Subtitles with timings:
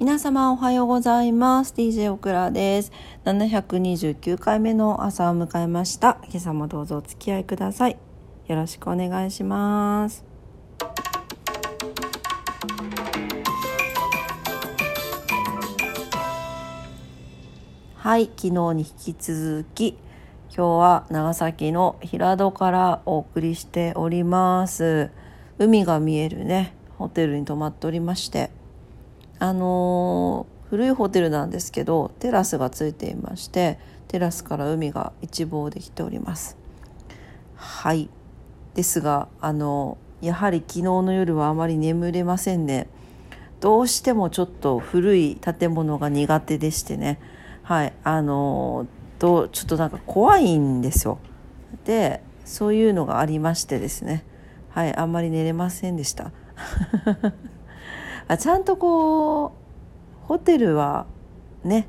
[0.00, 1.72] 皆様おはようございます。
[1.72, 2.90] DJ オクラです。
[3.24, 6.18] 729回目の朝を迎えました。
[6.24, 7.96] 今朝もどうぞお付き合いください。
[8.48, 10.24] よろしくお願いします。
[17.94, 19.90] はい、昨日に引き続き、
[20.50, 25.12] 今日は長崎の平戸からお送りしております。
[25.58, 28.50] 海が見えるね、ホテルに泊まっておりまして、
[29.44, 33.78] あの古いホテルなんですけどテラスがついていまして
[34.08, 36.56] テラスから海が一望できております。
[37.54, 38.08] はい。
[38.74, 42.88] ですがあのやはり昨日の夜はあまり眠れませんね。
[43.60, 47.20] どうしてもちょっと古い建物が苦手でしてね。
[47.64, 47.92] はい。
[48.02, 48.86] あの
[49.18, 51.18] どうちょっとなんか怖いんですよ。
[51.84, 54.24] でそういうのがありましてですね。
[54.70, 54.96] はい。
[54.96, 56.32] あんまり寝れませんでした。
[58.28, 61.06] あちゃんとこうホテルは
[61.62, 61.86] ね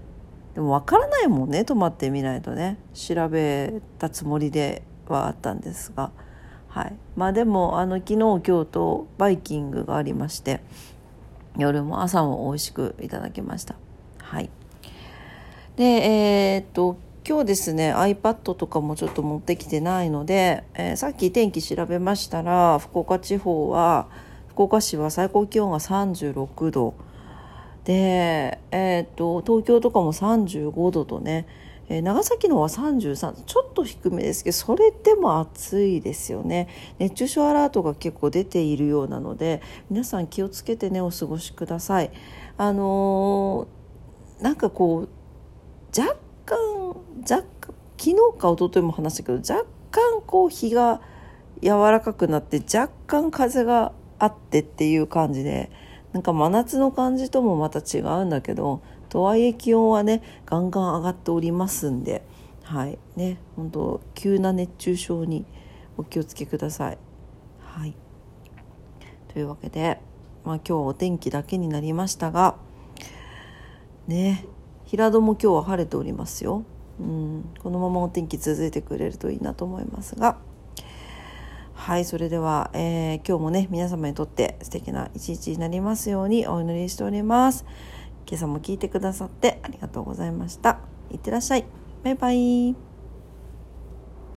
[0.54, 2.78] でも分からないもんね泊まってみないとね。
[2.94, 6.12] 調べたつもりではあったんですが。
[6.70, 6.96] はい。
[7.16, 10.62] まあでもあの昨日今日とバイキングがありまして
[11.58, 13.76] 夜も朝も美味しくいただきました。
[14.22, 14.50] はい。
[15.76, 16.98] でえー、っと
[17.28, 24.08] 今日ですね iPad とかもちょっと持ってきてないので、えーさっき天気調べましたら福岡地方は
[24.56, 26.94] 福岡市は最高気温が36度。
[27.84, 31.46] で、えー、と東京とかも35度とね、
[31.90, 36.70] えー長崎の方は33ちょっと低めですけどそれでも暑いですよね。
[37.00, 42.12] 熱中症アラートが結構出ているようなので皆さん気をつけてねお過ごしください。
[42.58, 45.10] あのーなんかこう
[46.00, 46.58] 若干
[47.30, 51.02] 若干昨日か一昨日も話したけど若干こう日が
[51.62, 55.72] 柔らかくなって若干風があってっていう感じで
[56.14, 62.24] なんか真夏の感じともまた違うんだけどとはいえ気温はねガンガン上がっておりますんで
[62.64, 65.46] はいね本当急な熱中症に
[65.98, 66.98] お気をつけください。
[67.60, 67.96] はい
[69.34, 70.00] というわけで、
[70.46, 72.56] まあ、今日はお天気だけになりましたが
[74.08, 74.46] ね
[74.86, 76.64] 平戸も今日は晴れておりますよ。
[77.00, 80.38] うん、このままお天気続いてくれるといいなと思いますが
[81.86, 87.64] はいそれでは、えー今日もね皆様にとって素敵な一日になりますようにお祈りしております。
[88.26, 90.80] 今朝も聞いてくださってありがとうございました。
[91.12, 91.66] いってらっしゃい。
[92.04, 92.95] バイバイ。